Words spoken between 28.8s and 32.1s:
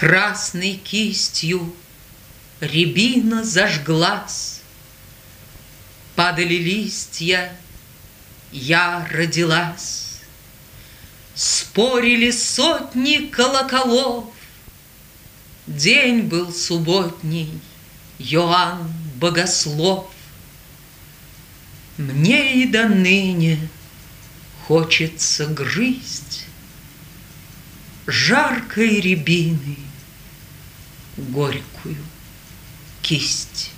рябины горькую